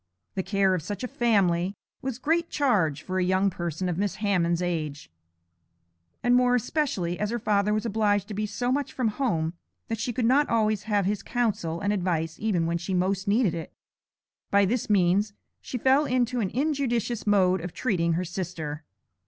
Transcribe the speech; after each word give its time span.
The 0.33 0.41
care 0.41 0.73
of 0.73 0.81
such 0.81 1.03
a 1.03 1.07
family 1.07 1.75
was 2.01 2.17
a 2.17 2.21
great 2.21 2.49
charge 2.49 3.03
for 3.03 3.19
a 3.19 3.23
young 3.23 3.51
person 3.51 3.87
of 3.87 3.99
Miss 3.99 4.15
Hammond's 4.15 4.59
age, 4.63 5.11
and 6.23 6.33
more 6.35 6.55
especially 6.55 7.19
as 7.19 7.29
her 7.29 7.37
father 7.37 7.71
was 7.71 7.85
obliged 7.85 8.27
to 8.29 8.33
be 8.33 8.47
so 8.47 8.71
much 8.71 8.91
from 8.93 9.09
home 9.09 9.53
that 9.89 9.99
she 9.99 10.11
could 10.11 10.25
not 10.25 10.49
always 10.49 10.85
have 10.89 11.05
his 11.05 11.21
counsel 11.21 11.81
and 11.81 11.93
advice 11.93 12.37
even 12.39 12.65
when 12.65 12.79
she 12.79 12.95
most 12.95 13.27
needed 13.27 13.53
it. 13.53 13.73
By 14.49 14.65
this 14.65 14.89
means 14.89 15.33
she 15.61 15.77
fell 15.77 16.07
into 16.07 16.39
an 16.39 16.49
injudicious 16.49 17.27
mode 17.27 17.61
of 17.61 17.71
treating 17.71 18.13
her 18.13 18.25
sister. 18.25 18.83